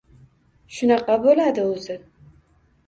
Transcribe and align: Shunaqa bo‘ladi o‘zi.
Shunaqa 0.77 1.19
bo‘ladi 1.27 1.67
o‘zi. 1.77 2.01